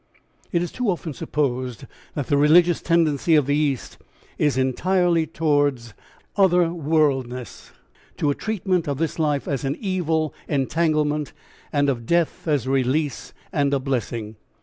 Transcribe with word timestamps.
It 0.51 0.63
is 0.63 0.71
too 0.71 0.89
often 0.89 1.13
supposed 1.13 1.85
that 2.15 2.25
the 2.25 2.35
religious 2.35 2.81
tendency 2.81 3.35
of 3.35 3.45
the 3.45 3.55
East 3.55 3.99
is 4.39 4.57
entirely 4.57 5.27
towards 5.27 5.93
other 6.35 6.73
worldness, 6.73 7.71
to 8.17 8.31
a 8.31 8.33
treatment 8.33 8.87
of 8.87 8.97
this 8.97 9.19
life 9.19 9.47
as 9.47 9.63
an 9.63 9.77
evil 9.79 10.33
entanglement 10.47 11.33
and 11.71 11.87
of 11.87 12.07
death 12.07 12.47
as 12.47 12.65
a 12.65 12.71
release 12.71 13.31
and 13.53 13.75
a 13.75 13.79
blessing. 13.79 14.37